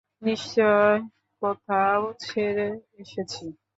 [0.21, 0.95] নিশ্চয়
[1.41, 2.67] কোথাও ছেড়ে
[3.01, 3.45] এসেছি।